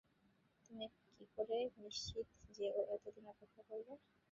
[0.65, 3.93] তুমি কীকরে নিশ্চিত যে ও এতদিন অপেক্ষা করবে?